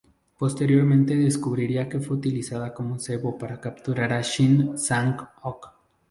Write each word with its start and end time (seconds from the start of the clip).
Posteriormente 0.35 1.15
descubriría 1.15 1.87
que 1.87 1.99
fue 1.99 2.17
utilizada 2.17 2.73
como 2.73 2.97
cebo 2.97 3.37
para 3.37 3.61
capturar 3.61 4.11
a 4.13 4.23
Shin 4.23 4.75
Sang-ok. 4.75 5.67